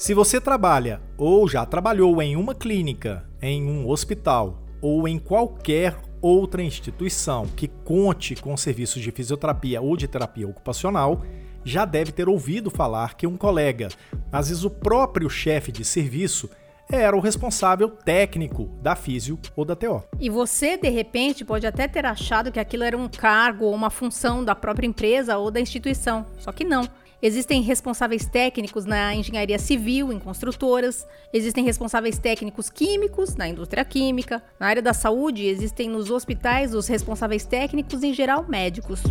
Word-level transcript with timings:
Se 0.00 0.14
você 0.14 0.40
trabalha 0.40 1.00
ou 1.18 1.46
já 1.46 1.66
trabalhou 1.66 2.22
em 2.22 2.34
uma 2.34 2.54
clínica, 2.54 3.28
em 3.40 3.62
um 3.62 3.86
hospital 3.86 4.62
ou 4.80 5.06
em 5.06 5.18
qualquer 5.18 5.94
outra 6.22 6.62
instituição 6.62 7.46
que 7.54 7.68
conte 7.68 8.34
com 8.34 8.56
serviços 8.56 9.02
de 9.02 9.10
fisioterapia 9.10 9.80
ou 9.80 9.96
de 9.96 10.08
terapia 10.08 10.48
ocupacional, 10.48 11.22
já 11.64 11.84
deve 11.84 12.12
ter 12.12 12.28
ouvido 12.28 12.70
falar 12.70 13.14
que 13.14 13.26
um 13.26 13.36
colega, 13.36 13.88
às 14.32 14.48
vezes 14.48 14.64
o 14.64 14.70
próprio 14.70 15.28
chefe 15.28 15.70
de 15.70 15.84
serviço, 15.84 16.48
era 16.90 17.16
o 17.16 17.20
responsável 17.20 17.88
técnico 17.88 18.66
da 18.82 18.96
físio 18.96 19.38
ou 19.54 19.64
da 19.64 19.76
TO. 19.76 20.02
E 20.18 20.28
você, 20.28 20.76
de 20.76 20.88
repente, 20.88 21.44
pode 21.44 21.66
até 21.66 21.86
ter 21.86 22.04
achado 22.04 22.50
que 22.50 22.60
aquilo 22.60 22.84
era 22.84 22.96
um 22.96 23.08
cargo 23.08 23.66
ou 23.66 23.74
uma 23.74 23.90
função 23.90 24.44
da 24.44 24.54
própria 24.54 24.86
empresa 24.86 25.38
ou 25.38 25.50
da 25.50 25.60
instituição. 25.60 26.26
Só 26.38 26.52
que 26.52 26.64
não. 26.64 26.88
Existem 27.22 27.60
responsáveis 27.60 28.24
técnicos 28.24 28.86
na 28.86 29.14
engenharia 29.14 29.58
civil, 29.58 30.10
em 30.10 30.18
construtoras, 30.18 31.06
existem 31.34 31.62
responsáveis 31.62 32.18
técnicos 32.18 32.70
químicos 32.70 33.36
na 33.36 33.46
indústria 33.46 33.84
química, 33.84 34.42
na 34.58 34.66
área 34.66 34.80
da 34.80 34.94
saúde, 34.94 35.44
existem 35.44 35.88
nos 35.90 36.10
hospitais 36.10 36.74
os 36.74 36.88
responsáveis 36.88 37.44
técnicos, 37.44 38.02
em 38.02 38.14
geral, 38.14 38.46
médicos. 38.48 39.02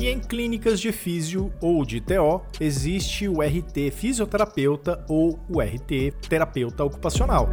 E 0.00 0.08
em 0.08 0.18
clínicas 0.18 0.80
de 0.80 0.92
físio 0.92 1.52
ou 1.60 1.84
de 1.84 2.00
TO, 2.00 2.40
existe 2.58 3.28
o 3.28 3.42
RT 3.42 3.90
fisioterapeuta 3.92 5.04
ou 5.06 5.38
o 5.46 5.60
RT 5.60 6.14
terapeuta 6.26 6.82
ocupacional. 6.82 7.50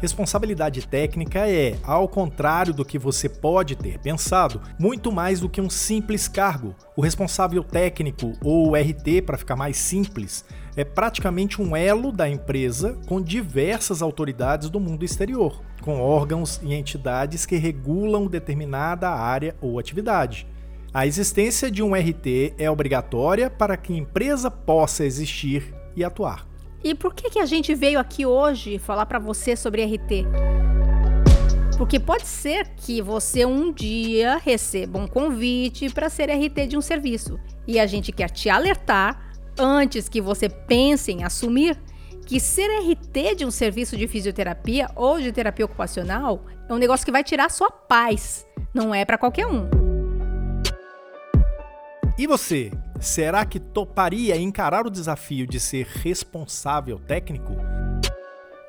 Responsabilidade 0.00 0.88
técnica 0.88 1.46
é, 1.46 1.76
ao 1.82 2.08
contrário 2.08 2.72
do 2.72 2.86
que 2.86 2.98
você 2.98 3.28
pode 3.28 3.76
ter 3.76 3.98
pensado, 3.98 4.62
muito 4.78 5.12
mais 5.12 5.40
do 5.40 5.48
que 5.50 5.60
um 5.60 5.68
simples 5.68 6.26
cargo. 6.26 6.74
O 6.96 7.02
responsável 7.02 7.62
técnico, 7.62 8.32
ou 8.42 8.74
RT 8.74 9.20
para 9.26 9.36
ficar 9.36 9.56
mais 9.56 9.76
simples, 9.76 10.42
é 10.74 10.86
praticamente 10.86 11.60
um 11.60 11.76
elo 11.76 12.10
da 12.10 12.26
empresa 12.26 12.98
com 13.06 13.20
diversas 13.20 14.00
autoridades 14.00 14.70
do 14.70 14.80
mundo 14.80 15.04
exterior, 15.04 15.62
com 15.82 16.00
órgãos 16.00 16.58
e 16.62 16.72
entidades 16.72 17.44
que 17.44 17.56
regulam 17.56 18.26
determinada 18.26 19.10
área 19.10 19.54
ou 19.60 19.78
atividade. 19.78 20.46
A 20.92 21.06
existência 21.06 21.70
de 21.70 21.82
um 21.82 21.94
RT 21.94 22.54
é 22.56 22.70
obrigatória 22.70 23.50
para 23.50 23.76
que 23.76 23.92
a 23.92 23.96
empresa 23.96 24.50
possa 24.50 25.04
existir 25.04 25.74
e 25.94 26.02
atuar. 26.02 26.46
E 26.82 26.94
por 26.94 27.14
que, 27.14 27.28
que 27.28 27.38
a 27.38 27.44
gente 27.44 27.74
veio 27.74 27.98
aqui 27.98 28.24
hoje 28.24 28.78
falar 28.78 29.04
para 29.04 29.18
você 29.18 29.54
sobre 29.54 29.84
RT? 29.84 30.24
Porque 31.76 32.00
pode 32.00 32.26
ser 32.26 32.68
que 32.76 33.02
você 33.02 33.44
um 33.44 33.70
dia 33.70 34.38
receba 34.38 34.98
um 34.98 35.06
convite 35.06 35.90
para 35.90 36.08
ser 36.08 36.30
RT 36.30 36.66
de 36.68 36.78
um 36.78 36.80
serviço. 36.80 37.38
E 37.66 37.78
a 37.78 37.86
gente 37.86 38.10
quer 38.10 38.30
te 38.30 38.48
alertar, 38.48 39.30
antes 39.58 40.08
que 40.08 40.22
você 40.22 40.48
pense 40.48 41.12
em 41.12 41.22
assumir, 41.22 41.78
que 42.24 42.40
ser 42.40 42.68
RT 42.80 43.36
de 43.36 43.44
um 43.44 43.50
serviço 43.50 43.96
de 43.96 44.08
fisioterapia 44.08 44.88
ou 44.96 45.20
de 45.20 45.32
terapia 45.32 45.66
ocupacional 45.66 46.46
é 46.68 46.72
um 46.72 46.78
negócio 46.78 47.04
que 47.04 47.12
vai 47.12 47.22
tirar 47.22 47.50
sua 47.50 47.70
paz. 47.70 48.46
Não 48.72 48.94
é 48.94 49.04
para 49.04 49.18
qualquer 49.18 49.46
um. 49.46 49.77
E 52.18 52.26
você, 52.26 52.72
será 52.98 53.46
que 53.46 53.60
toparia 53.60 54.36
encarar 54.36 54.84
o 54.84 54.90
desafio 54.90 55.46
de 55.46 55.60
ser 55.60 55.86
responsável 55.86 56.98
técnico? 56.98 57.54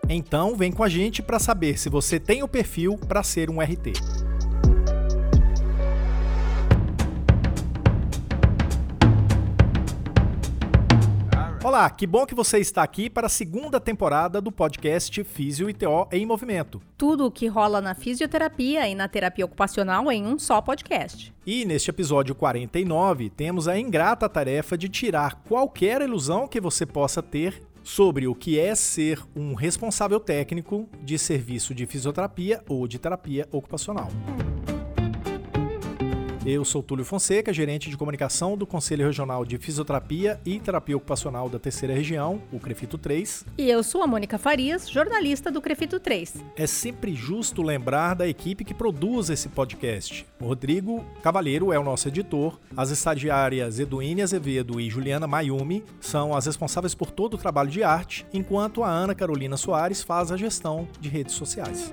Então, 0.08 0.55
vem 0.55 0.72
com 0.72 0.83
a 0.83 0.88
gente 0.88 1.23
para 1.23 1.39
saber 1.39 1.80
se 1.80 1.89
você 1.89 2.20
tem 2.20 2.44
o 2.44 2.47
perfil 2.47 2.95
para 2.95 3.23
ser 3.23 3.50
um 3.50 3.59
RT. 3.59 3.94
Olá, 11.62 11.89
que 11.89 12.08
bom 12.08 12.26
que 12.26 12.33
você 12.33 12.58
está 12.60 12.82
aqui 12.82 13.10
para 13.10 13.28
a 13.28 13.30
segunda 13.30 13.82
temporada 13.82 14.39
do 14.39 14.50
podcast 14.50 15.22
Físio 15.26 15.70
e 15.70 15.73
TO 15.73 16.08
em 16.10 16.26
Movimento. 16.26 16.82
Tudo 16.98 17.26
o 17.26 17.32
que 17.32 17.48
rola 17.48 17.82
na 17.82 17.94
fisioterapia 17.94 18.88
e 18.88 18.95
na 18.95 19.10
terapia 19.10 19.44
ocupacional 19.44 20.10
em 20.10 20.26
um 20.26 20.39
só 20.39 20.61
podcast. 20.61 21.33
E 21.45 21.66
neste 21.66 21.89
episódio 21.89 22.33
49, 22.33 23.30
temos 23.30 23.67
a 23.67 23.78
ingrata 23.78 24.30
tarefa 24.30 24.78
de 24.78 24.88
tirar 24.88 25.44
qualquer 25.44 26.02
ilusão 26.02 26.48
que 26.48 26.61
você 26.61 26.86
possa 26.86 27.22
ter 27.22 27.62
sobre 27.83 28.26
o 28.26 28.33
que 28.33 28.58
é 28.58 28.73
ser 28.73 29.22
um 29.36 29.54
responsável 29.54 30.20
técnico 30.20 30.88
de 31.04 31.20
serviço 31.20 31.76
de 31.76 31.86
fisioterapia 31.86 32.64
ou 32.70 32.88
de 32.88 32.98
terapia 32.98 33.45
ocupacional. 33.52 34.08
Eu 36.45 36.64
sou 36.64 36.82
Túlio 36.82 37.04
Fonseca, 37.04 37.52
gerente 37.52 37.89
de 37.89 37.98
comunicação 37.98 38.58
do 38.58 38.66
Conselho 38.66 39.05
Regional 39.05 39.44
de 39.44 39.58
Fisioterapia 39.58 40.39
e 40.45 40.58
Terapia 40.58 40.95
Ocupacional 40.95 41.50
da 41.50 41.60
Terceira 41.60 41.94
Região, 41.94 42.42
o 42.50 42.60
CREFITO 42.60 42.98
3. 42.98 43.45
E 43.58 43.70
eu 43.70 43.83
sou 43.83 44.02
a 44.02 44.08
Mônica 44.08 44.38
Farias, 44.38 44.89
jornalista 44.89 45.52
do 45.52 45.61
CREFITO 45.61 46.00
3. 46.00 46.36
É 46.55 46.66
sempre 46.66 47.14
justo 47.14 47.61
lembrar 47.61 48.14
da 48.14 48.26
equipe 48.26 48.64
que 48.64 48.73
produz 48.73 49.30
esse 49.30 49.50
podcast. 49.50 50.26
O 50.39 50.45
Rodrigo 50.45 51.04
Cavalheiro 51.22 51.73
é 51.73 51.80
o 51.80 51.83
nosso 51.83 52.08
editor, 52.08 52.58
as 52.76 52.89
estagiárias 52.89 53.77
Eduine 53.77 54.21
Azevedo 54.21 54.80
e 54.80 54.89
Juliana 54.89 55.27
Mayumi 55.27 55.83
são 56.00 56.33
as 56.33 56.45
responsáveis 56.45 56.95
por 56.95 57.11
todo 57.11 57.33
o 57.33 57.38
trabalho 57.38 57.70
de 57.70 57.83
arte, 57.83 58.26
enquanto 58.33 58.82
a 58.82 58.89
Ana 58.89 59.14
Carolina 59.14 59.58
Soares 59.58 60.02
faz 60.02 60.32
a 60.32 60.38
gestão 60.38 60.88
de 61.02 61.10
redes 61.10 61.36
sociais. 61.36 61.92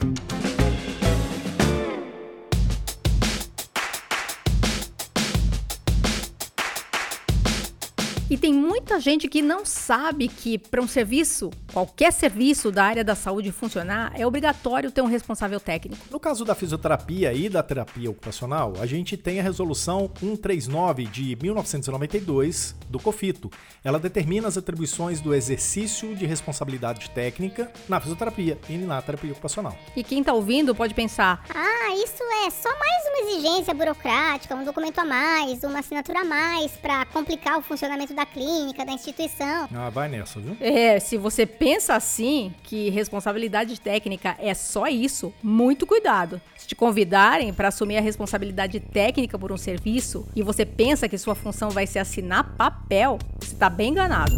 E 8.28 8.36
tem 8.36 8.52
muita 8.52 8.98
gente 8.98 9.28
que 9.28 9.40
não 9.40 9.64
sabe 9.64 10.26
que 10.26 10.58
para 10.58 10.82
um 10.82 10.88
serviço, 10.88 11.48
qualquer 11.72 12.12
serviço 12.12 12.72
da 12.72 12.82
área 12.82 13.04
da 13.04 13.14
saúde 13.14 13.52
funcionar, 13.52 14.12
é 14.16 14.26
obrigatório 14.26 14.90
ter 14.90 15.00
um 15.00 15.06
responsável 15.06 15.60
técnico. 15.60 16.04
No 16.10 16.18
caso 16.18 16.44
da 16.44 16.52
fisioterapia 16.52 17.32
e 17.32 17.48
da 17.48 17.62
terapia 17.62 18.10
ocupacional, 18.10 18.72
a 18.80 18.86
gente 18.86 19.16
tem 19.16 19.38
a 19.38 19.44
resolução 19.44 20.10
139 20.18 21.04
de 21.04 21.38
1992 21.40 22.74
do 22.90 22.98
COFITO. 22.98 23.48
Ela 23.84 24.00
determina 24.00 24.48
as 24.48 24.58
atribuições 24.58 25.20
do 25.20 25.32
exercício 25.32 26.12
de 26.16 26.26
responsabilidade 26.26 27.08
técnica 27.10 27.70
na 27.88 28.00
fisioterapia 28.00 28.58
e 28.68 28.76
na 28.76 29.00
terapia 29.00 29.30
ocupacional. 29.30 29.78
E 29.94 30.02
quem 30.02 30.18
está 30.18 30.32
ouvindo 30.32 30.74
pode 30.74 30.94
pensar: 30.94 31.44
"Ah, 31.54 31.94
isso 31.94 32.24
é 32.44 32.50
só 32.50 32.70
mais 32.76 33.06
uma 33.06 33.30
exigência 33.30 33.72
burocrática, 33.72 34.56
um 34.56 34.64
documento 34.64 34.98
a 34.98 35.04
mais, 35.04 35.62
uma 35.62 35.78
assinatura 35.78 36.22
a 36.22 36.24
mais 36.24 36.72
para 36.72 37.06
complicar 37.06 37.56
o 37.56 37.62
funcionamento 37.62 38.15
da 38.16 38.26
clínica, 38.26 38.84
da 38.84 38.92
instituição. 38.92 39.68
Ah, 39.72 39.90
vai 39.90 40.08
nessa, 40.08 40.40
viu? 40.40 40.56
É, 40.58 40.98
se 40.98 41.18
você 41.18 41.44
pensa 41.44 41.94
assim, 41.94 42.52
que 42.62 42.88
responsabilidade 42.88 43.78
técnica 43.78 44.34
é 44.40 44.54
só 44.54 44.86
isso, 44.86 45.32
muito 45.42 45.86
cuidado. 45.86 46.40
Se 46.56 46.66
te 46.66 46.74
convidarem 46.74 47.52
para 47.52 47.68
assumir 47.68 47.98
a 47.98 48.00
responsabilidade 48.00 48.80
técnica 48.80 49.38
por 49.38 49.52
um 49.52 49.56
serviço 49.56 50.26
e 50.34 50.42
você 50.42 50.64
pensa 50.64 51.08
que 51.08 51.18
sua 51.18 51.34
função 51.34 51.68
vai 51.68 51.86
ser 51.86 51.98
assinar 51.98 52.56
papel, 52.56 53.18
você 53.38 53.52
está 53.52 53.68
bem 53.68 53.90
enganado. 53.90 54.34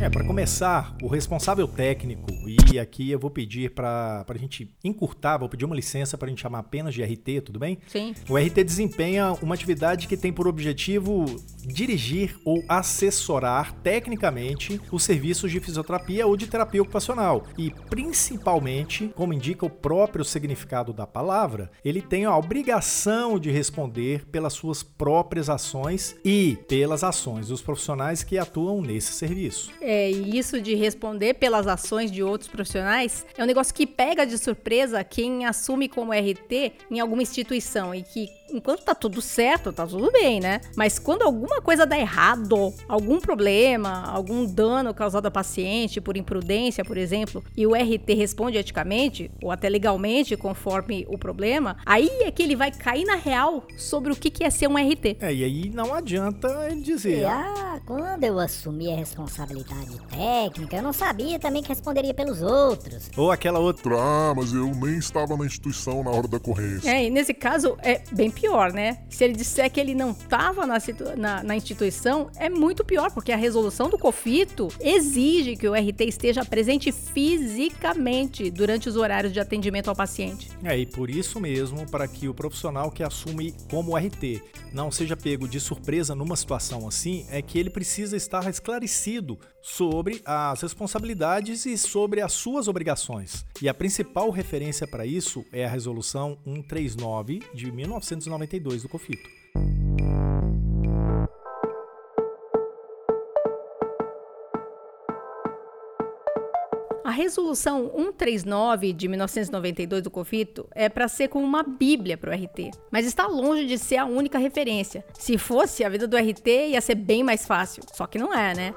É, 0.00 0.10
para 0.10 0.24
começar, 0.24 0.94
o 1.00 1.06
responsável 1.06 1.68
técnico, 1.68 2.26
e 2.48 2.78
aqui 2.78 3.10
eu 3.10 3.18
vou 3.18 3.30
pedir 3.30 3.70
para 3.70 4.24
a 4.28 4.38
gente 4.38 4.70
encurtar, 4.82 5.38
vou 5.38 5.48
pedir 5.48 5.64
uma 5.64 5.74
licença 5.74 6.16
para 6.16 6.26
a 6.26 6.30
gente 6.30 6.42
chamar 6.42 6.60
apenas 6.60 6.94
de 6.94 7.02
RT, 7.02 7.42
tudo 7.44 7.58
bem? 7.58 7.78
Sim. 7.86 8.14
O 8.28 8.36
RT 8.36 8.64
desempenha 8.64 9.32
uma 9.42 9.54
atividade 9.54 10.06
que 10.06 10.16
tem 10.16 10.32
por 10.32 10.46
objetivo 10.46 11.24
dirigir 11.66 12.38
ou 12.44 12.62
assessorar 12.68 13.72
tecnicamente 13.82 14.80
os 14.90 15.02
serviços 15.02 15.50
de 15.50 15.60
fisioterapia 15.60 16.26
ou 16.26 16.36
de 16.36 16.46
terapia 16.46 16.82
ocupacional. 16.82 17.46
E 17.56 17.70
principalmente, 17.88 19.10
como 19.14 19.32
indica 19.32 19.64
o 19.64 19.70
próprio 19.70 20.24
significado 20.24 20.92
da 20.92 21.06
palavra, 21.06 21.70
ele 21.84 22.02
tem 22.02 22.24
a 22.24 22.36
obrigação 22.36 23.38
de 23.38 23.50
responder 23.50 24.24
pelas 24.26 24.52
suas 24.52 24.82
próprias 24.82 25.48
ações 25.48 26.16
e 26.24 26.58
pelas 26.68 27.02
ações 27.02 27.48
dos 27.48 27.62
profissionais 27.62 28.22
que 28.22 28.38
atuam 28.38 28.80
nesse 28.80 29.12
serviço. 29.12 29.70
É, 29.80 30.10
e 30.10 30.38
isso 30.38 30.60
de 30.60 30.74
responder 30.74 31.34
pelas 31.34 31.66
ações 31.66 32.10
de 32.10 32.22
outros 32.22 32.33
profissionais 32.42 33.24
é 33.36 33.42
um 33.42 33.46
negócio 33.46 33.74
que 33.74 33.86
pega 33.86 34.26
de 34.26 34.36
surpresa 34.38 35.02
quem 35.04 35.46
assume 35.46 35.88
como 35.88 36.12
RT 36.12 36.72
em 36.90 37.00
alguma 37.00 37.22
instituição 37.22 37.94
e 37.94 38.02
que 38.02 38.28
enquanto 38.56 38.84
tá 38.84 38.94
tudo 38.94 39.20
certo, 39.20 39.72
tá 39.72 39.86
tudo 39.86 40.10
bem, 40.12 40.40
né? 40.40 40.60
Mas 40.76 40.98
quando 40.98 41.22
alguma 41.22 41.60
coisa 41.60 41.84
dá 41.84 41.98
errado, 41.98 42.72
algum 42.88 43.20
problema, 43.20 44.04
algum 44.06 44.44
dano 44.46 44.94
causado 44.94 45.26
a 45.26 45.30
paciente 45.30 46.00
por 46.00 46.16
imprudência, 46.16 46.84
por 46.84 46.96
exemplo, 46.96 47.42
e 47.56 47.66
o 47.66 47.74
RT 47.74 48.14
responde 48.14 48.58
eticamente, 48.58 49.30
ou 49.42 49.50
até 49.50 49.68
legalmente, 49.68 50.36
conforme 50.36 51.06
o 51.08 51.18
problema, 51.18 51.76
aí 51.84 52.08
é 52.22 52.30
que 52.30 52.42
ele 52.42 52.56
vai 52.56 52.70
cair 52.70 53.04
na 53.04 53.16
real 53.16 53.64
sobre 53.76 54.12
o 54.12 54.16
que 54.16 54.44
é 54.44 54.50
ser 54.50 54.68
um 54.68 54.76
RT. 54.76 55.18
É, 55.20 55.32
e 55.32 55.44
aí 55.44 55.70
não 55.70 55.94
adianta 55.94 56.48
ele 56.70 56.80
dizer. 56.80 57.24
Ah, 57.26 57.80
quando 57.86 58.24
eu 58.24 58.38
assumi 58.38 58.92
a 58.92 58.96
responsabilidade 58.96 59.98
técnica, 60.10 60.76
eu 60.76 60.82
não 60.82 60.92
sabia 60.92 61.38
também 61.38 61.62
que 61.62 61.68
responderia 61.68 62.14
pelos 62.14 62.42
outros. 62.42 63.10
Ou 63.16 63.30
aquela 63.30 63.58
outra. 63.58 63.94
Ah, 63.98 64.34
mas 64.36 64.52
eu 64.52 64.66
nem 64.74 64.98
estava 64.98 65.36
na 65.36 65.46
instituição 65.46 66.02
na 66.02 66.10
hora 66.10 66.28
da 66.28 66.36
ocorrência. 66.36 66.90
É, 66.90 67.06
e 67.06 67.10
nesse 67.10 67.34
caso 67.34 67.76
é 67.82 68.02
bem 68.12 68.30
pior, 68.30 68.43
né? 68.72 68.98
Se 69.08 69.24
ele 69.24 69.34
disser 69.34 69.70
que 69.70 69.80
ele 69.80 69.94
não 69.94 70.10
estava 70.10 70.66
na, 70.66 70.78
na, 71.16 71.42
na, 71.42 71.56
instituição, 71.56 72.30
é 72.36 72.48
muito 72.48 72.84
pior, 72.84 73.10
porque 73.10 73.32
a 73.32 73.36
resolução 73.36 73.88
do 73.88 73.98
COFITO 73.98 74.68
exige 74.80 75.56
que 75.56 75.68
o 75.68 75.74
RT 75.74 76.00
esteja 76.02 76.44
presente 76.44 76.92
fisicamente 76.92 78.50
durante 78.50 78.88
os 78.88 78.96
horários 78.96 79.32
de 79.32 79.40
atendimento 79.40 79.88
ao 79.88 79.96
paciente. 79.96 80.50
É, 80.62 80.76
e 80.76 80.86
por 80.86 81.10
isso 81.10 81.40
mesmo, 81.40 81.88
para 81.90 82.06
que 82.06 82.28
o 82.28 82.34
profissional 82.34 82.90
que 82.90 83.02
assume 83.02 83.54
como 83.70 83.96
RT 83.96 84.42
não 84.72 84.90
seja 84.90 85.16
pego 85.16 85.46
de 85.46 85.60
surpresa 85.60 86.14
numa 86.14 86.36
situação 86.36 86.86
assim, 86.88 87.24
é 87.30 87.40
que 87.40 87.58
ele 87.58 87.70
precisa 87.70 88.16
estar 88.16 88.48
esclarecido 88.50 89.38
sobre 89.62 90.20
as 90.26 90.60
responsabilidades 90.60 91.64
e 91.64 91.78
sobre 91.78 92.20
as 92.20 92.32
suas 92.32 92.68
obrigações. 92.68 93.46
E 93.62 93.68
a 93.68 93.72
principal 93.72 94.30
referência 94.30 94.86
para 94.86 95.06
isso 95.06 95.44
é 95.50 95.64
a 95.64 95.70
Resolução 95.70 96.36
139 96.44 97.42
de 97.54 97.72
1992 98.34 98.82
do 98.82 98.88
COFITO. 98.88 99.28
A 107.04 107.10
resolução 107.10 107.92
139 107.94 108.92
de 108.92 109.08
1992 109.08 110.02
do 110.02 110.10
COFITO 110.10 110.66
é 110.72 110.88
para 110.88 111.06
ser 111.06 111.28
como 111.28 111.44
uma 111.44 111.62
bíblia 111.62 112.16
para 112.16 112.30
o 112.30 112.34
RT, 112.34 112.72
mas 112.90 113.06
está 113.06 113.26
longe 113.26 113.66
de 113.66 113.78
ser 113.78 113.98
a 113.98 114.06
única 114.06 114.38
referência. 114.38 115.04
Se 115.12 115.38
fosse, 115.38 115.84
a 115.84 115.88
vida 115.88 116.08
do 116.08 116.16
RT 116.16 116.70
ia 116.70 116.80
ser 116.80 116.96
bem 116.96 117.22
mais 117.22 117.46
fácil, 117.46 117.84
só 117.92 118.06
que 118.06 118.18
não 118.18 118.34
é, 118.34 118.54
né? 118.54 118.74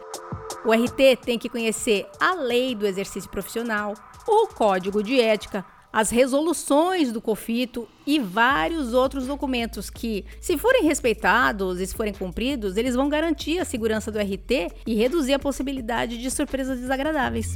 O 0.65 0.71
RT 0.71 1.17
tem 1.23 1.39
que 1.39 1.49
conhecer 1.49 2.05
a 2.19 2.35
lei 2.35 2.75
do 2.75 2.85
exercício 2.85 3.29
profissional, 3.29 3.93
o 4.27 4.47
código 4.47 5.01
de 5.01 5.19
ética, 5.19 5.65
as 5.91 6.09
resoluções 6.09 7.11
do 7.11 7.21
COFITO 7.21 7.87
e 8.05 8.19
vários 8.19 8.93
outros 8.93 9.25
documentos 9.25 9.89
que, 9.89 10.25
se 10.39 10.57
forem 10.57 10.83
respeitados 10.83 11.79
e 11.79 11.87
se 11.87 11.95
forem 11.95 12.13
cumpridos, 12.13 12.77
eles 12.77 12.95
vão 12.95 13.09
garantir 13.09 13.59
a 13.59 13.65
segurança 13.65 14.11
do 14.11 14.19
RT 14.19 14.71
e 14.85 14.95
reduzir 14.95 15.33
a 15.33 15.39
possibilidade 15.39 16.17
de 16.17 16.29
surpresas 16.31 16.79
desagradáveis. 16.79 17.55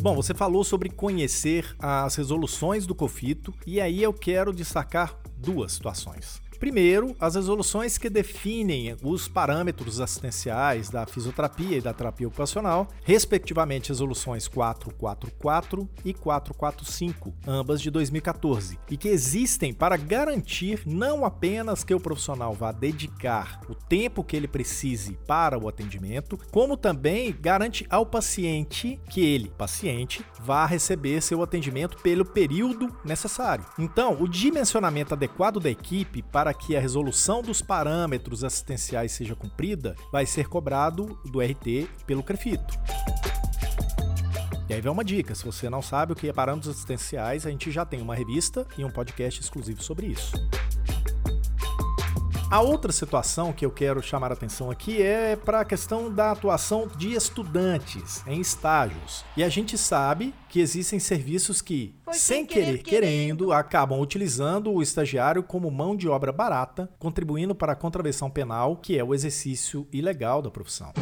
Bom, 0.00 0.14
você 0.14 0.32
falou 0.32 0.62
sobre 0.62 0.88
conhecer 0.88 1.74
as 1.78 2.14
resoluções 2.14 2.86
do 2.86 2.94
COFITO 2.94 3.52
e 3.66 3.80
aí 3.80 4.02
eu 4.02 4.12
quero 4.12 4.52
destacar 4.52 5.18
duas 5.36 5.72
situações. 5.72 6.40
Primeiro, 6.58 7.14
as 7.20 7.36
resoluções 7.36 7.96
que 7.96 8.10
definem 8.10 8.96
os 9.02 9.28
parâmetros 9.28 10.00
assistenciais 10.00 10.90
da 10.90 11.06
fisioterapia 11.06 11.78
e 11.78 11.80
da 11.80 11.92
terapia 11.92 12.26
ocupacional, 12.26 12.88
respectivamente 13.04 13.90
resoluções 13.90 14.48
444 14.48 15.88
e 16.04 16.12
445, 16.12 17.32
ambas 17.46 17.80
de 17.80 17.90
2014, 17.90 18.78
e 18.90 18.96
que 18.96 19.08
existem 19.08 19.72
para 19.72 19.96
garantir 19.96 20.82
não 20.84 21.24
apenas 21.24 21.84
que 21.84 21.94
o 21.94 22.00
profissional 22.00 22.52
vá 22.54 22.72
dedicar 22.72 23.60
o 23.68 23.74
tempo 23.74 24.24
que 24.24 24.36
ele 24.36 24.48
precise 24.48 25.16
para 25.26 25.58
o 25.58 25.68
atendimento, 25.68 26.38
como 26.50 26.76
também 26.76 27.34
garante 27.40 27.86
ao 27.88 28.04
paciente 28.04 29.00
que 29.08 29.20
ele, 29.20 29.52
paciente, 29.56 30.24
vá 30.40 30.66
receber 30.66 31.20
seu 31.22 31.42
atendimento 31.42 31.98
pelo 31.98 32.24
período 32.24 32.94
necessário. 33.04 33.64
Então, 33.78 34.20
o 34.20 34.28
dimensionamento 34.28 35.14
adequado 35.14 35.60
da 35.60 35.70
equipe 35.70 36.22
para 36.22 36.47
para 36.48 36.54
que 36.54 36.74
a 36.74 36.80
resolução 36.80 37.42
dos 37.42 37.60
parâmetros 37.60 38.42
assistenciais 38.42 39.12
seja 39.12 39.34
cumprida, 39.34 39.94
vai 40.10 40.24
ser 40.24 40.48
cobrado 40.48 41.20
do 41.26 41.40
RT 41.42 41.86
pelo 42.06 42.22
CREFITO. 42.22 42.74
E 44.66 44.72
aí 44.72 44.80
vem 44.80 44.90
uma 44.90 45.04
dica: 45.04 45.34
se 45.34 45.44
você 45.44 45.68
não 45.68 45.82
sabe 45.82 46.14
o 46.14 46.16
que 46.16 46.26
é 46.26 46.32
parâmetros 46.32 46.74
assistenciais, 46.74 47.44
a 47.44 47.50
gente 47.50 47.70
já 47.70 47.84
tem 47.84 48.00
uma 48.00 48.14
revista 48.14 48.66
e 48.78 48.84
um 48.84 48.90
podcast 48.90 49.42
exclusivo 49.42 49.82
sobre 49.82 50.06
isso. 50.06 50.32
A 52.50 52.62
outra 52.62 52.90
situação 52.92 53.52
que 53.52 53.66
eu 53.66 53.70
quero 53.70 54.02
chamar 54.02 54.30
a 54.30 54.34
atenção 54.34 54.70
aqui 54.70 55.02
é 55.02 55.36
para 55.36 55.60
a 55.60 55.64
questão 55.66 56.10
da 56.10 56.30
atuação 56.30 56.88
de 56.96 57.12
estudantes 57.12 58.24
em 58.26 58.40
estágios. 58.40 59.22
E 59.36 59.44
a 59.44 59.50
gente 59.50 59.76
sabe 59.76 60.32
que 60.48 60.58
existem 60.58 60.98
serviços 60.98 61.60
que, 61.60 61.94
sem 62.10 62.46
querer, 62.46 62.78
querendo, 62.78 63.52
acabam 63.52 64.00
utilizando 64.00 64.72
o 64.72 64.80
estagiário 64.80 65.42
como 65.42 65.70
mão 65.70 65.94
de 65.94 66.08
obra 66.08 66.32
barata, 66.32 66.90
contribuindo 66.98 67.54
para 67.54 67.72
a 67.72 67.76
contravenção 67.76 68.30
penal, 68.30 68.76
que 68.76 68.98
é 68.98 69.04
o 69.04 69.12
exercício 69.12 69.86
ilegal 69.92 70.40
da 70.40 70.50
profissão. 70.50 70.94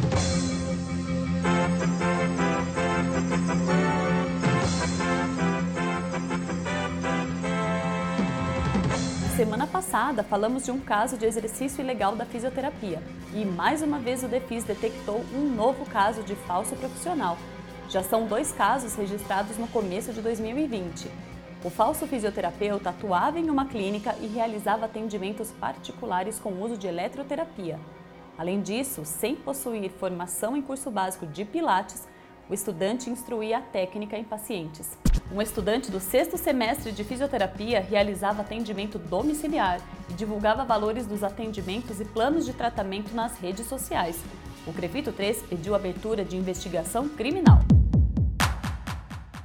Semana 9.37 9.67
passada 9.67 10.23
falamos 10.23 10.65
de 10.65 10.71
um 10.71 10.79
caso 10.79 11.15
de 11.15 11.23
exercício 11.23 11.79
ilegal 11.83 12.15
da 12.15 12.25
fisioterapia 12.25 13.03
e 13.35 13.45
mais 13.45 13.83
uma 13.83 13.99
vez 13.99 14.23
o 14.23 14.27
DEFIS 14.27 14.63
detectou 14.63 15.23
um 15.31 15.53
novo 15.53 15.85
caso 15.85 16.23
de 16.23 16.33
falso 16.33 16.75
profissional. 16.75 17.37
Já 17.87 18.01
são 18.01 18.25
dois 18.25 18.51
casos 18.51 18.95
registrados 18.95 19.55
no 19.59 19.67
começo 19.67 20.11
de 20.11 20.23
2020. 20.23 21.11
O 21.63 21.69
falso 21.69 22.07
fisioterapeuta 22.07 22.89
atuava 22.89 23.37
em 23.37 23.47
uma 23.51 23.67
clínica 23.67 24.15
e 24.19 24.25
realizava 24.25 24.85
atendimentos 24.85 25.51
particulares 25.51 26.39
com 26.39 26.59
uso 26.59 26.75
de 26.75 26.87
eletroterapia. 26.87 27.79
Além 28.39 28.59
disso, 28.59 29.05
sem 29.05 29.35
possuir 29.35 29.91
formação 29.91 30.57
em 30.57 30.63
curso 30.63 30.89
básico 30.89 31.27
de 31.27 31.45
Pilates, 31.45 32.07
o 32.49 32.53
estudante 32.53 33.09
instruía 33.09 33.57
a 33.57 33.61
técnica 33.61 34.17
em 34.17 34.23
pacientes. 34.23 34.97
Um 35.31 35.41
estudante 35.41 35.91
do 35.91 35.99
sexto 35.99 36.37
semestre 36.37 36.91
de 36.91 37.03
fisioterapia 37.03 37.81
realizava 37.81 38.41
atendimento 38.41 38.97
domiciliar 38.97 39.81
e 40.09 40.13
divulgava 40.13 40.63
valores 40.63 41.05
dos 41.05 41.23
atendimentos 41.23 41.99
e 41.99 42.05
planos 42.05 42.45
de 42.45 42.53
tratamento 42.53 43.13
nas 43.13 43.37
redes 43.37 43.67
sociais. 43.67 44.17
O 44.65 44.73
Crefito 44.73 45.11
3 45.11 45.43
pediu 45.43 45.75
abertura 45.75 46.23
de 46.23 46.37
investigação 46.37 47.09
criminal. 47.09 47.59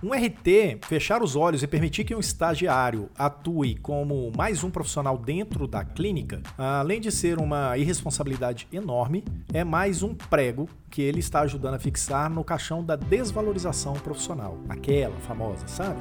Um 0.03 0.13
RT, 0.13 0.81
fechar 0.83 1.23
os 1.23 1.37
olhos 1.37 1.63
e 1.63 1.67
permitir 1.69 2.03
que 2.03 2.13
um 2.13 2.19
estagiário 2.19 3.09
atue 3.17 3.77
como 3.77 4.33
mais 4.37 4.65
um 4.65 4.71
profissional 4.71 5.17
dentro 5.17 5.69
da 5.69 5.85
clínica, 5.85 6.43
além 6.59 7.01
de 7.01 7.13
ser 7.13 7.39
uma 7.39 7.79
irresponsabilidade 7.79 8.67
enorme, 8.73 9.23
é 9.53 9.63
mais 9.63 10.03
um 10.03 10.13
prego 10.13 10.69
que 10.91 11.03
ele 11.03 11.21
está 11.21 11.43
ajudando 11.43 11.75
a 11.75 11.79
fixar 11.79 12.29
no 12.29 12.43
caixão 12.43 12.83
da 12.83 12.97
desvalorização 12.97 13.93
profissional. 13.93 14.59
Aquela 14.69 15.15
famosa, 15.21 15.69
sabe? 15.69 16.01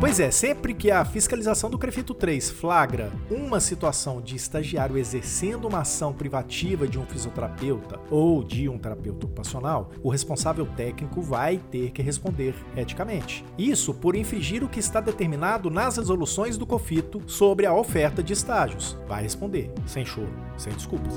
Pois 0.00 0.18
é, 0.18 0.30
sempre 0.30 0.72
que 0.72 0.90
a 0.90 1.04
fiscalização 1.04 1.68
do 1.68 1.76
Crefito 1.78 2.14
3 2.14 2.48
flagra 2.48 3.12
uma 3.30 3.60
situação 3.60 4.18
de 4.22 4.34
estagiário 4.34 4.96
exercendo 4.96 5.68
uma 5.68 5.80
ação 5.80 6.10
privativa 6.10 6.88
de 6.88 6.98
um 6.98 7.04
fisioterapeuta 7.04 8.00
ou 8.10 8.42
de 8.42 8.66
um 8.66 8.78
terapeuta 8.78 9.26
ocupacional, 9.26 9.90
o 10.02 10.08
responsável 10.08 10.64
técnico 10.64 11.20
vai 11.20 11.58
ter 11.58 11.90
que 11.90 12.00
responder 12.00 12.54
eticamente. 12.74 13.44
Isso 13.58 13.92
por 13.92 14.16
infringir 14.16 14.64
o 14.64 14.70
que 14.70 14.80
está 14.80 15.02
determinado 15.02 15.68
nas 15.68 15.98
resoluções 15.98 16.56
do 16.56 16.66
COFITO 16.66 17.22
sobre 17.26 17.66
a 17.66 17.74
oferta 17.74 18.22
de 18.22 18.32
estágios. 18.32 18.98
Vai 19.06 19.22
responder, 19.22 19.70
sem 19.84 20.06
choro, 20.06 20.32
sem 20.56 20.72
desculpas. 20.72 21.12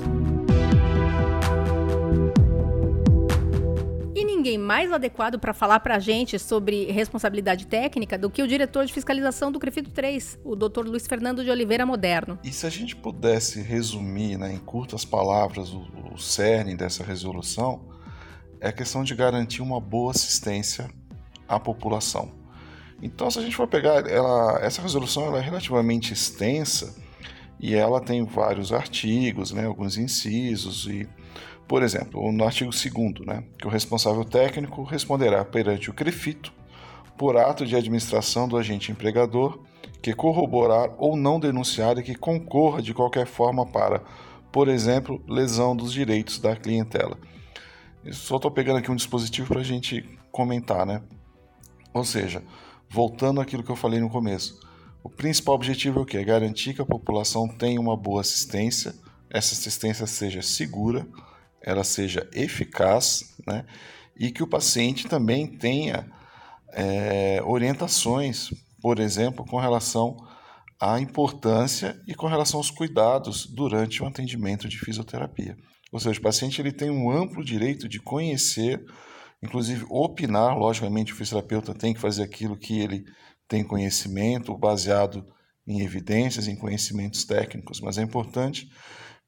Ninguém 4.44 4.58
mais 4.58 4.92
adequado 4.92 5.38
para 5.38 5.54
falar 5.54 5.80
para 5.80 5.96
a 5.96 5.98
gente 5.98 6.38
sobre 6.38 6.84
responsabilidade 6.92 7.66
técnica 7.66 8.18
do 8.18 8.28
que 8.28 8.42
o 8.42 8.46
diretor 8.46 8.84
de 8.84 8.92
fiscalização 8.92 9.50
do 9.50 9.58
CREFITO 9.58 9.90
3, 9.90 10.40
o 10.44 10.54
Dr. 10.54 10.84
Luiz 10.84 11.06
Fernando 11.06 11.42
de 11.42 11.50
Oliveira 11.50 11.86
Moderno. 11.86 12.38
E 12.44 12.52
se 12.52 12.66
a 12.66 12.70
gente 12.70 12.94
pudesse 12.94 13.62
resumir 13.62 14.36
né, 14.36 14.52
em 14.52 14.58
curtas 14.58 15.02
palavras 15.02 15.70
o, 15.70 15.86
o 16.12 16.18
cerne 16.18 16.76
dessa 16.76 17.02
resolução, 17.02 17.88
é 18.60 18.68
a 18.68 18.72
questão 18.72 19.02
de 19.02 19.14
garantir 19.14 19.62
uma 19.62 19.80
boa 19.80 20.10
assistência 20.10 20.90
à 21.48 21.58
população. 21.58 22.30
Então, 23.00 23.30
se 23.30 23.38
a 23.38 23.42
gente 23.42 23.56
for 23.56 23.66
pegar, 23.66 24.06
ela, 24.06 24.58
essa 24.60 24.82
resolução 24.82 25.24
ela 25.24 25.38
é 25.38 25.42
relativamente 25.42 26.12
extensa 26.12 26.94
e 27.58 27.74
ela 27.74 27.98
tem 27.98 28.22
vários 28.26 28.74
artigos, 28.74 29.52
né, 29.52 29.64
alguns 29.64 29.96
incisos 29.96 30.86
e 30.86 31.08
por 31.66 31.82
exemplo, 31.82 32.30
no 32.30 32.44
artigo 32.44 32.70
2 32.70 33.26
né, 33.26 33.44
que 33.58 33.66
o 33.66 33.70
responsável 33.70 34.24
técnico 34.24 34.82
responderá 34.82 35.44
perante 35.44 35.90
o 35.90 35.94
CREFITO 35.94 36.52
por 37.16 37.36
ato 37.36 37.64
de 37.64 37.76
administração 37.76 38.48
do 38.48 38.56
agente 38.56 38.92
empregador 38.92 39.60
que 40.04 40.12
corroborar 40.12 40.90
ou 40.98 41.16
não 41.16 41.40
denunciar 41.40 41.96
e 41.96 42.02
que 42.02 42.14
concorra 42.14 42.82
de 42.82 42.92
qualquer 42.92 43.26
forma 43.26 43.64
para, 43.64 44.02
por 44.52 44.68
exemplo, 44.68 45.22
lesão 45.26 45.74
dos 45.74 45.92
direitos 45.94 46.38
da 46.38 46.54
clientela. 46.54 47.16
Eu 48.04 48.12
só 48.12 48.36
estou 48.36 48.50
pegando 48.50 48.80
aqui 48.80 48.90
um 48.90 48.96
dispositivo 48.96 49.48
para 49.48 49.60
a 49.60 49.64
gente 49.64 50.06
comentar, 50.30 50.84
né? 50.84 51.00
Ou 51.94 52.04
seja, 52.04 52.42
voltando 52.90 53.40
àquilo 53.40 53.62
que 53.62 53.70
eu 53.70 53.76
falei 53.76 53.98
no 53.98 54.10
começo, 54.10 54.60
o 55.02 55.08
principal 55.08 55.54
objetivo 55.54 56.00
é 56.00 56.02
o 56.02 56.04
que? 56.04 56.18
É 56.18 56.24
garantir 56.24 56.74
que 56.74 56.82
a 56.82 56.86
população 56.86 57.48
tenha 57.48 57.80
uma 57.80 57.96
boa 57.96 58.20
assistência, 58.20 58.94
essa 59.30 59.54
assistência 59.54 60.06
seja 60.06 60.42
segura, 60.42 61.06
ela 61.64 61.82
seja 61.82 62.28
eficaz, 62.32 63.34
né? 63.46 63.64
E 64.16 64.30
que 64.30 64.42
o 64.42 64.46
paciente 64.46 65.08
também 65.08 65.46
tenha 65.46 66.06
é, 66.72 67.42
orientações, 67.44 68.50
por 68.80 69.00
exemplo, 69.00 69.44
com 69.44 69.58
relação 69.58 70.16
à 70.80 71.00
importância 71.00 71.98
e 72.06 72.14
com 72.14 72.26
relação 72.26 72.60
aos 72.60 72.70
cuidados 72.70 73.46
durante 73.46 74.02
o 74.02 74.06
atendimento 74.06 74.68
de 74.68 74.78
fisioterapia. 74.78 75.56
Ou 75.90 75.98
seja, 75.98 76.18
o 76.18 76.22
paciente 76.22 76.60
ele 76.60 76.72
tem 76.72 76.90
um 76.90 77.10
amplo 77.10 77.44
direito 77.44 77.88
de 77.88 78.00
conhecer, 78.00 78.84
inclusive 79.42 79.86
opinar, 79.88 80.56
logicamente 80.56 81.12
o 81.12 81.16
fisioterapeuta 81.16 81.74
tem 81.74 81.94
que 81.94 82.00
fazer 82.00 82.22
aquilo 82.22 82.56
que 82.56 82.78
ele 82.78 83.04
tem 83.48 83.64
conhecimento, 83.64 84.56
baseado 84.56 85.24
em 85.66 85.80
evidências, 85.80 86.46
em 86.46 86.56
conhecimentos 86.56 87.24
técnicos, 87.24 87.80
mas 87.80 87.96
é 87.96 88.02
importante 88.02 88.68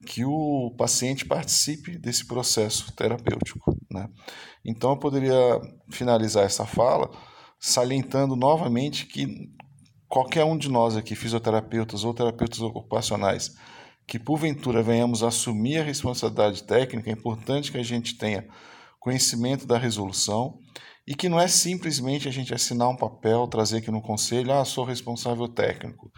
que 0.04 0.24
o 0.24 0.74
paciente 0.76 1.24
participe 1.24 1.96
desse 1.98 2.26
processo 2.26 2.92
terapêutico. 2.92 3.76
Né? 3.90 4.08
Então, 4.64 4.90
eu 4.90 4.98
poderia 4.98 5.60
finalizar 5.90 6.44
essa 6.44 6.66
fala 6.66 7.10
salientando 7.58 8.36
novamente 8.36 9.06
que 9.06 9.26
qualquer 10.08 10.44
um 10.44 10.56
de 10.56 10.68
nós 10.68 10.96
aqui, 10.96 11.14
fisioterapeutas 11.14 12.04
ou 12.04 12.12
terapeutas 12.12 12.60
ocupacionais, 12.60 13.54
que 14.06 14.18
porventura 14.18 14.82
venhamos 14.82 15.22
assumir 15.22 15.78
a 15.78 15.84
responsabilidade 15.84 16.62
técnica, 16.62 17.10
é 17.10 17.12
importante 17.12 17.72
que 17.72 17.78
a 17.78 17.82
gente 17.82 18.16
tenha 18.16 18.46
conhecimento 19.00 19.66
da 19.66 19.78
resolução 19.78 20.58
e 21.06 21.14
que 21.14 21.28
não 21.28 21.40
é 21.40 21.48
simplesmente 21.48 22.28
a 22.28 22.32
gente 22.32 22.52
assinar 22.52 22.88
um 22.88 22.96
papel, 22.96 23.46
trazer 23.46 23.78
aqui 23.78 23.90
no 23.90 24.02
conselho, 24.02 24.52
ah, 24.52 24.64
sou 24.64 24.84
responsável 24.84 25.48
técnico. 25.48 26.10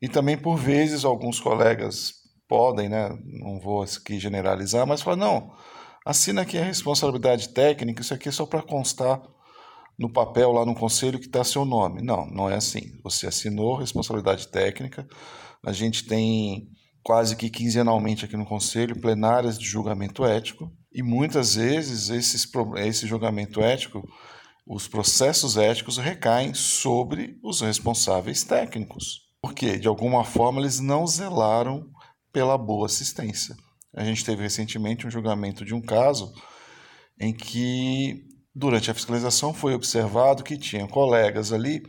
E 0.00 0.08
também, 0.08 0.36
por 0.36 0.56
vezes, 0.56 1.04
alguns 1.04 1.38
colegas 1.38 2.21
podem, 2.52 2.86
né, 2.86 3.08
não 3.24 3.58
vou 3.58 3.82
aqui 3.82 4.20
generalizar, 4.20 4.86
mas 4.86 5.00
falar, 5.00 5.16
não, 5.16 5.54
assina 6.04 6.42
aqui 6.42 6.58
a 6.58 6.64
responsabilidade 6.64 7.48
técnica, 7.48 8.02
isso 8.02 8.12
aqui 8.12 8.28
é 8.28 8.32
só 8.32 8.44
para 8.44 8.60
constar 8.60 9.22
no 9.98 10.12
papel 10.12 10.52
lá 10.52 10.66
no 10.66 10.74
conselho 10.74 11.18
que 11.18 11.24
está 11.24 11.42
seu 11.42 11.64
nome. 11.64 12.02
Não, 12.02 12.26
não 12.26 12.50
é 12.50 12.56
assim. 12.56 13.00
Você 13.02 13.26
assinou 13.26 13.76
responsabilidade 13.76 14.48
técnica, 14.48 15.08
a 15.64 15.72
gente 15.72 16.04
tem 16.04 16.68
quase 17.02 17.36
que 17.36 17.48
quinzenalmente 17.48 18.26
aqui 18.26 18.36
no 18.36 18.44
conselho 18.44 19.00
plenárias 19.00 19.58
de 19.58 19.64
julgamento 19.64 20.22
ético, 20.22 20.70
e 20.92 21.02
muitas 21.02 21.54
vezes 21.54 22.10
esses, 22.10 22.46
esse 22.84 23.06
julgamento 23.06 23.62
ético, 23.62 24.06
os 24.66 24.86
processos 24.86 25.56
éticos 25.56 25.96
recaem 25.96 26.52
sobre 26.52 27.38
os 27.42 27.62
responsáveis 27.62 28.44
técnicos. 28.44 29.22
Porque, 29.40 29.78
de 29.78 29.88
alguma 29.88 30.22
forma, 30.22 30.60
eles 30.60 30.80
não 30.80 31.06
zelaram 31.06 31.90
pela 32.32 32.56
boa 32.56 32.86
assistência. 32.86 33.54
A 33.94 34.04
gente 34.04 34.24
teve 34.24 34.42
recentemente 34.42 35.06
um 35.06 35.10
julgamento 35.10 35.64
de 35.64 35.74
um 35.74 35.80
caso 35.80 36.32
em 37.20 37.32
que, 37.32 38.24
durante 38.54 38.90
a 38.90 38.94
fiscalização, 38.94 39.52
foi 39.52 39.74
observado 39.74 40.42
que 40.42 40.56
tinha 40.56 40.88
colegas 40.88 41.52
ali, 41.52 41.82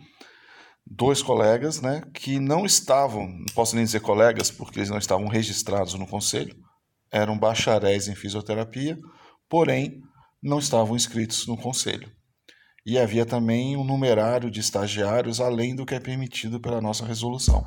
dois 0.85 1.21
colegas, 1.21 1.81
né, 1.81 2.03
que 2.13 2.39
não 2.39 2.65
estavam, 2.65 3.25
não 3.27 3.45
posso 3.55 3.75
nem 3.75 3.85
dizer 3.85 4.01
colegas, 4.01 4.51
porque 4.51 4.79
eles 4.79 4.89
não 4.89 4.97
estavam 4.97 5.27
registrados 5.27 5.93
no 5.93 6.05
conselho, 6.05 6.55
eram 7.12 7.38
bacharéis 7.38 8.07
em 8.07 8.15
fisioterapia, 8.15 9.00
porém 9.47 10.01
não 10.41 10.59
estavam 10.59 10.95
inscritos 10.95 11.47
no 11.47 11.55
conselho. 11.55 12.12
E 12.85 13.00
havia 13.00 13.25
também 13.25 13.77
um 13.77 13.83
numerário 13.83 14.51
de 14.51 14.59
estagiários 14.59 15.39
além 15.39 15.73
do 15.73 15.85
que 15.85 15.95
é 15.95 16.01
permitido 16.01 16.59
pela 16.59 16.81
nossa 16.81 17.05
resolução. 17.05 17.65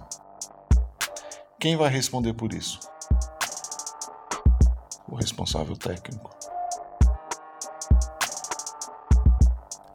Quem 1.67 1.75
vai 1.75 1.91
responder 1.91 2.33
por 2.33 2.53
isso? 2.53 2.79
O 5.09 5.17
responsável 5.17 5.77
técnico. 5.77 6.31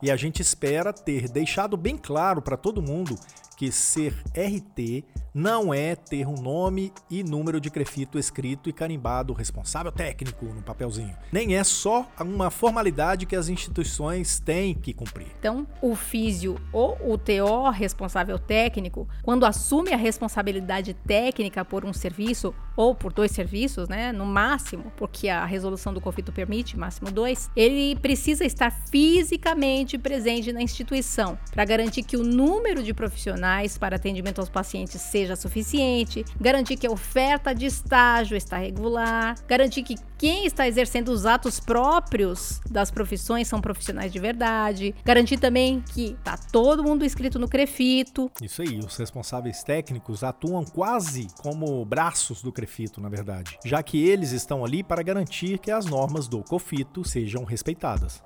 E 0.01 0.11
a 0.11 0.17
gente 0.17 0.41
espera 0.41 0.91
ter 0.91 1.29
deixado 1.29 1.77
bem 1.77 1.95
claro 1.95 2.41
para 2.41 2.57
todo 2.57 2.81
mundo 2.81 3.17
que 3.61 3.71
ser 3.71 4.15
RT 4.35 5.05
não 5.33 5.73
é 5.73 5.95
ter 5.95 6.27
um 6.27 6.33
nome 6.33 6.91
e 7.09 7.23
número 7.23 7.61
de 7.61 7.69
crefito 7.69 8.17
escrito 8.17 8.69
e 8.69 8.73
carimbado 8.73 9.33
responsável 9.33 9.91
técnico 9.91 10.45
no 10.45 10.63
papelzinho. 10.63 11.15
Nem 11.31 11.55
é 11.55 11.63
só 11.63 12.09
uma 12.19 12.49
formalidade 12.49 13.27
que 13.27 13.35
as 13.35 13.49
instituições 13.49 14.39
têm 14.39 14.73
que 14.73 14.93
cumprir. 14.93 15.27
Então, 15.39 15.67
o 15.79 15.95
físio 15.95 16.59
ou 16.73 16.97
o 17.01 17.17
TO 17.19 17.69
responsável 17.69 18.39
técnico, 18.39 19.07
quando 19.21 19.45
assume 19.45 19.93
a 19.93 19.97
responsabilidade 19.97 20.93
técnica 20.93 21.63
por 21.63 21.85
um 21.85 21.93
serviço 21.93 22.53
ou 22.75 22.95
por 22.95 23.13
dois 23.13 23.31
serviços, 23.31 23.87
né, 23.87 24.11
no 24.11 24.25
máximo, 24.25 24.91
porque 24.97 25.29
a 25.29 25.45
resolução 25.45 25.93
do 25.93 26.01
conflito 26.01 26.31
permite 26.31 26.77
máximo 26.77 27.11
dois, 27.11 27.49
ele 27.55 27.95
precisa 27.97 28.43
estar 28.43 28.71
fisicamente 28.89 29.97
presente 29.97 30.51
na 30.51 30.61
instituição 30.61 31.37
para 31.51 31.63
garantir 31.63 32.03
que 32.03 32.17
o 32.17 32.23
número 32.23 32.81
de 32.81 32.93
profissionais 32.93 33.50
para 33.77 33.95
atendimento 33.95 34.39
aos 34.39 34.49
pacientes 34.49 35.01
seja 35.01 35.35
suficiente, 35.35 36.23
garantir 36.39 36.77
que 36.77 36.87
a 36.87 36.91
oferta 36.91 37.53
de 37.53 37.65
estágio 37.65 38.37
está 38.37 38.57
regular, 38.57 39.35
garantir 39.47 39.83
que 39.83 39.95
quem 40.17 40.45
está 40.45 40.67
exercendo 40.67 41.09
os 41.09 41.25
atos 41.25 41.59
próprios 41.59 42.61
das 42.69 42.91
profissões 42.91 43.47
são 43.47 43.59
profissionais 43.59 44.11
de 44.11 44.19
verdade, 44.19 44.93
garantir 45.03 45.37
também 45.37 45.81
que 45.81 46.15
tá 46.23 46.37
todo 46.51 46.83
mundo 46.83 47.03
inscrito 47.03 47.39
no 47.39 47.47
Crefito. 47.47 48.31
Isso 48.41 48.61
aí, 48.61 48.79
os 48.79 48.95
responsáveis 48.97 49.63
técnicos 49.63 50.23
atuam 50.23 50.63
quase 50.63 51.27
como 51.41 51.83
braços 51.83 52.41
do 52.41 52.51
Crefito, 52.51 53.01
na 53.01 53.09
verdade, 53.09 53.57
já 53.65 53.81
que 53.81 54.07
eles 54.07 54.31
estão 54.31 54.63
ali 54.63 54.83
para 54.83 55.01
garantir 55.01 55.57
que 55.57 55.71
as 55.71 55.85
normas 55.85 56.27
do 56.27 56.43
COFITO 56.43 57.03
sejam 57.03 57.43
respeitadas. 57.43 58.21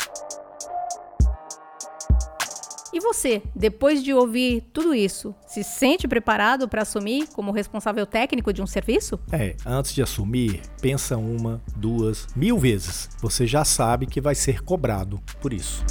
E 2.95 2.99
você, 3.01 3.43
depois 3.53 4.01
de 4.01 4.13
ouvir 4.13 4.69
tudo 4.71 4.95
isso, 4.95 5.35
se 5.45 5.65
sente 5.65 6.07
preparado 6.07 6.65
para 6.69 6.83
assumir 6.83 7.27
como 7.33 7.51
responsável 7.51 8.05
técnico 8.05 8.53
de 8.53 8.61
um 8.61 8.65
serviço? 8.65 9.19
É, 9.33 9.53
antes 9.65 9.93
de 9.93 10.01
assumir, 10.01 10.61
pensa 10.81 11.17
uma, 11.17 11.61
duas, 11.75 12.25
mil 12.33 12.57
vezes. 12.57 13.09
Você 13.19 13.45
já 13.45 13.65
sabe 13.65 14.05
que 14.05 14.21
vai 14.21 14.33
ser 14.33 14.61
cobrado 14.61 15.21
por 15.41 15.51
isso. 15.51 15.83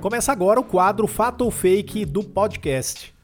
Começa 0.00 0.32
agora 0.32 0.58
o 0.58 0.64
quadro 0.64 1.06
Fato 1.06 1.44
ou 1.44 1.52
Fake 1.52 2.04
do 2.04 2.24
podcast. 2.24 3.14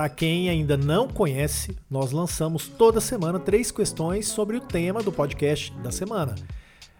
Para 0.00 0.08
quem 0.08 0.48
ainda 0.48 0.78
não 0.78 1.06
conhece, 1.06 1.76
nós 1.90 2.10
lançamos 2.10 2.66
toda 2.66 3.02
semana 3.02 3.38
três 3.38 3.70
questões 3.70 4.26
sobre 4.26 4.56
o 4.56 4.60
tema 4.62 5.02
do 5.02 5.12
podcast 5.12 5.70
da 5.82 5.90
semana. 5.90 6.36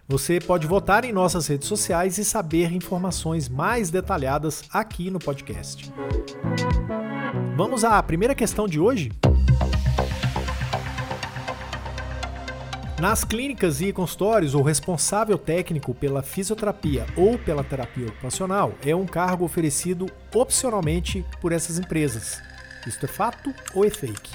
Você 0.07 0.39
pode 0.39 0.67
votar 0.67 1.03
em 1.03 1.11
nossas 1.11 1.47
redes 1.47 1.67
sociais 1.67 2.19
e 2.19 2.23
saber 2.23 2.71
informações 2.71 3.49
mais 3.49 3.89
detalhadas 3.89 4.61
aqui 4.71 5.09
no 5.09 5.17
podcast. 5.17 5.91
Vamos 7.57 7.83
à 7.83 8.03
primeira 8.03 8.35
questão 8.35 8.67
de 8.67 8.79
hoje? 8.79 9.11
Nas 12.99 13.23
clínicas 13.23 13.81
e 13.81 13.91
consultórios, 13.91 14.53
o 14.53 14.61
responsável 14.61 15.39
técnico 15.39 15.95
pela 15.95 16.21
fisioterapia 16.21 17.07
ou 17.17 17.35
pela 17.39 17.63
terapia 17.63 18.05
ocupacional 18.05 18.75
é 18.85 18.95
um 18.95 19.07
cargo 19.07 19.43
oferecido 19.43 20.05
opcionalmente 20.35 21.25
por 21.41 21.51
essas 21.51 21.79
empresas. 21.79 22.50
Isto 22.87 23.05
é 23.05 23.07
fato 23.07 23.53
ou 23.75 23.85
é 23.85 23.89
fake? 23.89 24.31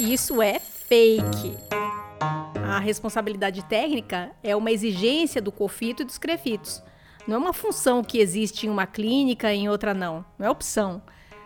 Isso 0.00 0.42
é 0.42 0.58
fake. 0.58 1.56
A 2.64 2.78
responsabilidade 2.78 3.62
técnica 3.66 4.32
é 4.42 4.56
uma 4.56 4.72
exigência 4.72 5.40
do 5.40 5.52
COFITO 5.52 6.02
e 6.02 6.04
dos 6.04 6.18
CREFITOS. 6.18 6.82
Não 7.26 7.36
é 7.36 7.38
uma 7.38 7.52
função 7.52 8.02
que 8.02 8.18
existe 8.18 8.66
em 8.66 8.70
uma 8.70 8.86
clínica 8.86 9.52
e 9.52 9.58
em 9.58 9.68
outra 9.68 9.94
não. 9.94 10.24
Não 10.36 10.46
é 10.46 10.50
opção. 10.50 11.00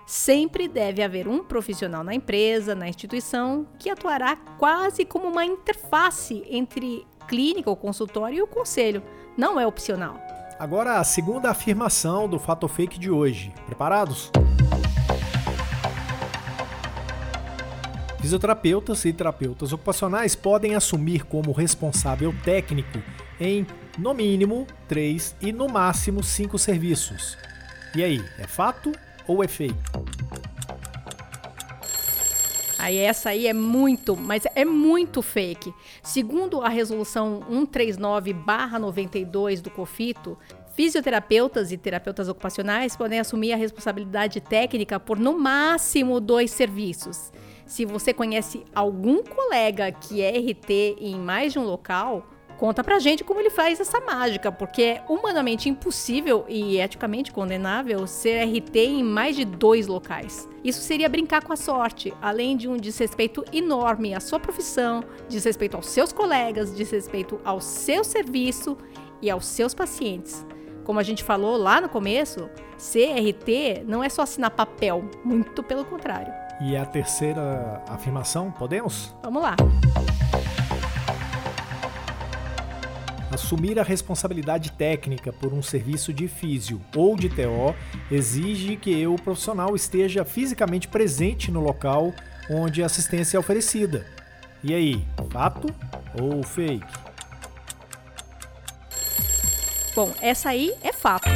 Sempre 0.06 0.68
deve 0.68 1.02
haver 1.02 1.28
um 1.28 1.44
profissional 1.44 2.02
na 2.02 2.14
empresa, 2.14 2.74
na 2.74 2.88
instituição, 2.88 3.66
que 3.78 3.90
atuará 3.90 4.36
quase 4.58 5.04
como 5.04 5.26
uma 5.26 5.44
interface 5.44 6.44
entre 6.48 7.06
clínica 7.28 7.68
ou 7.68 7.76
consultório 7.76 8.38
e 8.38 8.42
o 8.42 8.46
conselho. 8.46 9.02
Não 9.36 9.60
é 9.60 9.66
opcional. 9.66 10.25
Agora 10.58 10.98
a 10.98 11.04
segunda 11.04 11.50
afirmação 11.50 12.26
do 12.26 12.38
Fato 12.38 12.66
Fake 12.66 12.98
de 12.98 13.10
hoje. 13.10 13.52
Preparados? 13.66 14.30
Fisioterapeutas 18.18 19.04
e 19.04 19.12
terapeutas 19.12 19.74
ocupacionais 19.74 20.34
podem 20.34 20.74
assumir 20.74 21.24
como 21.26 21.52
responsável 21.52 22.34
técnico 22.42 23.02
em, 23.38 23.66
no 23.98 24.14
mínimo, 24.14 24.66
3 24.88 25.36
e 25.42 25.52
no 25.52 25.68
máximo 25.68 26.22
5 26.22 26.58
serviços. 26.58 27.36
E 27.94 28.02
aí, 28.02 28.24
é 28.38 28.46
fato 28.46 28.92
ou 29.28 29.44
é 29.44 29.48
fake? 29.48 29.76
Aí 32.78 32.98
essa 32.98 33.30
aí 33.30 33.46
é 33.46 33.54
muito, 33.54 34.16
mas 34.16 34.44
é 34.54 34.64
muito 34.64 35.20
fake. 35.22 35.72
Segundo 36.02 36.60
a 36.60 36.68
resolução 36.68 37.40
139/92 37.50 39.60
do 39.60 39.70
COFITO, 39.70 40.36
fisioterapeutas 40.74 41.72
e 41.72 41.78
terapeutas 41.78 42.28
ocupacionais 42.28 42.94
podem 42.94 43.18
assumir 43.18 43.54
a 43.54 43.56
responsabilidade 43.56 44.42
técnica 44.42 45.00
por 45.00 45.18
no 45.18 45.38
máximo 45.38 46.20
dois 46.20 46.50
serviços. 46.50 47.32
Se 47.64 47.86
você 47.86 48.12
conhece 48.12 48.62
algum 48.74 49.22
colega 49.22 49.90
que 49.90 50.20
é 50.20 50.38
RT 50.38 50.98
em 51.00 51.16
mais 51.16 51.54
de 51.54 51.58
um 51.58 51.64
local, 51.64 52.26
Conta 52.58 52.82
pra 52.82 52.98
gente 52.98 53.22
como 53.22 53.38
ele 53.38 53.50
faz 53.50 53.80
essa 53.80 54.00
mágica, 54.00 54.50
porque 54.50 54.82
é 54.82 55.02
humanamente 55.08 55.68
impossível 55.68 56.44
e 56.48 56.78
eticamente 56.78 57.30
condenável 57.30 58.06
ser 58.06 58.44
RT 58.44 58.76
em 58.76 59.02
mais 59.02 59.36
de 59.36 59.44
dois 59.44 59.86
locais. 59.86 60.48
Isso 60.64 60.80
seria 60.80 61.08
brincar 61.08 61.44
com 61.44 61.52
a 61.52 61.56
sorte, 61.56 62.14
além 62.20 62.56
de 62.56 62.66
um 62.66 62.76
desrespeito 62.76 63.44
enorme 63.52 64.14
à 64.14 64.20
sua 64.20 64.40
profissão, 64.40 65.04
desrespeito 65.28 65.76
aos 65.76 65.86
seus 65.86 66.12
colegas, 66.12 66.74
desrespeito 66.74 67.38
ao 67.44 67.60
seu 67.60 68.02
serviço 68.02 68.76
e 69.20 69.30
aos 69.30 69.44
seus 69.44 69.74
pacientes. 69.74 70.44
Como 70.82 70.98
a 70.98 71.02
gente 71.02 71.22
falou 71.22 71.56
lá 71.58 71.80
no 71.80 71.88
começo, 71.88 72.48
ser 72.78 73.12
RT 73.18 73.84
não 73.86 74.02
é 74.02 74.08
só 74.08 74.22
assinar 74.22 74.50
papel, 74.50 75.04
muito 75.22 75.62
pelo 75.62 75.84
contrário. 75.84 76.32
E 76.62 76.74
a 76.74 76.86
terceira 76.86 77.82
afirmação, 77.86 78.50
podemos? 78.50 79.14
Vamos 79.22 79.42
lá. 79.42 79.56
Assumir 83.36 83.78
a 83.78 83.82
responsabilidade 83.82 84.72
técnica 84.72 85.30
por 85.30 85.52
um 85.52 85.60
serviço 85.60 86.10
de 86.10 86.26
físio 86.26 86.80
ou 86.96 87.14
de 87.14 87.28
TO 87.28 87.76
exige 88.10 88.76
que 88.76 89.06
o 89.06 89.16
profissional 89.16 89.76
esteja 89.76 90.24
fisicamente 90.24 90.88
presente 90.88 91.50
no 91.50 91.60
local 91.60 92.14
onde 92.48 92.82
a 92.82 92.86
assistência 92.86 93.36
é 93.36 93.38
oferecida. 93.38 94.06
E 94.64 94.74
aí, 94.74 95.06
fato 95.30 95.68
ou 96.18 96.42
fake? 96.42 96.86
Bom, 99.94 100.10
essa 100.22 100.48
aí 100.48 100.72
é 100.82 100.94
fato. 100.94 101.28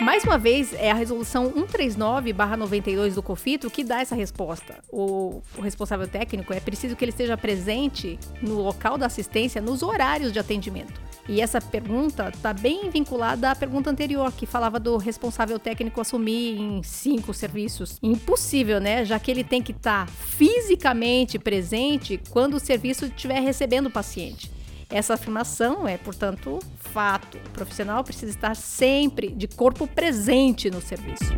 Mais 0.00 0.24
uma 0.24 0.38
vez, 0.38 0.72
é 0.74 0.90
a 0.90 0.94
resolução 0.94 1.52
139/92 1.52 3.14
do 3.14 3.22
COFITO 3.22 3.70
que 3.70 3.84
dá 3.84 4.00
essa 4.00 4.16
resposta. 4.16 4.78
O, 4.90 5.40
o, 5.56 5.60
responsável 5.60 6.08
técnico 6.08 6.52
é 6.52 6.58
preciso 6.58 6.96
que 6.96 7.04
ele 7.04 7.10
esteja 7.10 7.36
presente 7.36 8.18
no 8.42 8.54
local 8.54 8.98
da 8.98 9.06
assistência 9.06 9.62
nos 9.62 9.84
horários 9.84 10.32
de 10.32 10.40
atendimento. 10.40 11.07
E 11.28 11.42
essa 11.42 11.60
pergunta 11.60 12.30
está 12.34 12.54
bem 12.54 12.88
vinculada 12.88 13.50
à 13.50 13.54
pergunta 13.54 13.90
anterior, 13.90 14.32
que 14.32 14.46
falava 14.46 14.80
do 14.80 14.96
responsável 14.96 15.58
técnico 15.58 16.00
assumir 16.00 16.58
em 16.58 16.82
cinco 16.82 17.34
serviços. 17.34 17.98
Impossível, 18.02 18.80
né? 18.80 19.04
Já 19.04 19.18
que 19.18 19.30
ele 19.30 19.44
tem 19.44 19.62
que 19.62 19.72
estar 19.72 20.06
tá 20.06 20.12
fisicamente 20.12 21.38
presente 21.38 22.18
quando 22.30 22.54
o 22.54 22.60
serviço 22.60 23.04
estiver 23.04 23.40
recebendo 23.40 23.86
o 23.86 23.90
paciente. 23.90 24.50
Essa 24.90 25.14
afirmação 25.14 25.86
é, 25.86 25.98
portanto, 25.98 26.58
fato. 26.78 27.36
O 27.36 27.50
profissional 27.50 28.02
precisa 28.02 28.32
estar 28.32 28.56
sempre 28.56 29.28
de 29.28 29.46
corpo 29.46 29.86
presente 29.86 30.70
no 30.70 30.80
serviço. 30.80 31.36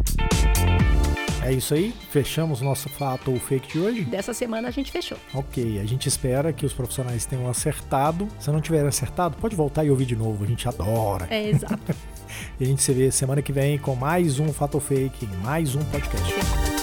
É 1.43 1.53
isso 1.53 1.73
aí? 1.73 1.95
Fechamos 2.11 2.61
nosso 2.61 2.89
fato 2.91 3.31
ou 3.31 3.39
fake 3.39 3.73
de 3.73 3.79
hoje? 3.79 4.05
Dessa 4.05 4.35
semana 4.35 4.69
a 4.69 4.71
gente 4.71 4.93
fechou. 4.93 5.17
Ok, 5.33 5.81
a 5.81 5.87
gente 5.87 6.07
espera 6.07 6.53
que 6.53 6.67
os 6.67 6.73
profissionais 6.73 7.25
tenham 7.25 7.49
acertado. 7.49 8.29
Se 8.39 8.51
não 8.51 8.61
tiverem 8.61 8.87
acertado, 8.87 9.37
pode 9.41 9.57
voltar 9.57 9.85
e 9.85 9.91
ouvir 9.91 10.05
de 10.05 10.17
novo, 10.17 10.45
a 10.45 10.47
gente 10.47 10.69
adora. 10.69 11.27
É, 11.31 11.49
exato. 11.49 11.79
e 12.61 12.65
a 12.65 12.67
gente 12.67 12.83
se 12.83 12.93
vê 12.93 13.11
semana 13.11 13.41
que 13.41 13.53
vem 13.53 13.79
com 13.79 13.95
mais 13.95 14.39
um 14.39 14.53
Fato 14.53 14.75
ou 14.75 14.81
Fake, 14.81 15.27
mais 15.43 15.75
um 15.75 15.83
podcast. 15.85 16.80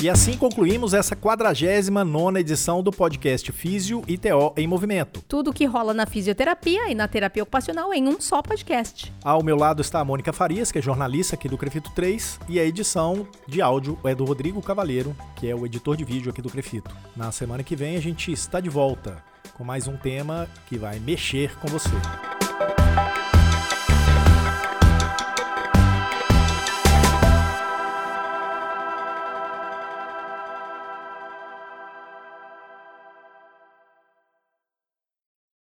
E 0.00 0.08
assim 0.08 0.36
concluímos 0.36 0.94
essa 0.94 1.16
49 1.16 2.38
edição 2.38 2.84
do 2.84 2.92
podcast 2.92 3.50
Físio 3.50 4.04
e 4.06 4.16
TO 4.16 4.54
em 4.56 4.64
Movimento. 4.64 5.20
Tudo 5.26 5.52
que 5.52 5.64
rola 5.64 5.92
na 5.92 6.06
fisioterapia 6.06 6.88
e 6.88 6.94
na 6.94 7.08
terapia 7.08 7.42
ocupacional 7.42 7.92
em 7.92 8.06
um 8.06 8.20
só 8.20 8.40
podcast. 8.40 9.12
Ao 9.24 9.42
meu 9.42 9.56
lado 9.56 9.82
está 9.82 9.98
a 9.98 10.04
Mônica 10.04 10.32
Farias, 10.32 10.70
que 10.70 10.78
é 10.78 10.82
jornalista 10.82 11.34
aqui 11.34 11.48
do 11.48 11.58
Crefito 11.58 11.90
3, 11.96 12.38
e 12.48 12.60
a 12.60 12.64
edição 12.64 13.26
de 13.48 13.60
áudio 13.60 13.98
é 14.04 14.14
do 14.14 14.24
Rodrigo 14.24 14.62
Cavaleiro, 14.62 15.16
que 15.34 15.50
é 15.50 15.54
o 15.54 15.66
editor 15.66 15.96
de 15.96 16.04
vídeo 16.04 16.30
aqui 16.30 16.40
do 16.40 16.48
Crefito. 16.48 16.94
Na 17.16 17.32
semana 17.32 17.64
que 17.64 17.74
vem 17.74 17.96
a 17.96 18.00
gente 18.00 18.30
está 18.30 18.60
de 18.60 18.70
volta 18.70 19.20
com 19.54 19.64
mais 19.64 19.88
um 19.88 19.96
tema 19.96 20.46
que 20.68 20.78
vai 20.78 21.00
mexer 21.00 21.58
com 21.58 21.66
você. 21.66 21.90